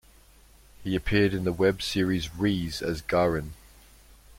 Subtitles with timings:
[0.83, 3.53] He appeared in the web series "Riese" as Garin.